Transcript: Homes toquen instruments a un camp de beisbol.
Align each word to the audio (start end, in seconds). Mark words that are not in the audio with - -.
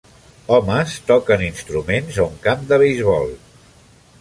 Homes 0.55 0.95
toquen 1.11 1.43
instruments 1.49 2.17
a 2.23 2.25
un 2.31 2.41
camp 2.47 2.67
de 2.73 2.81
beisbol. 2.85 3.37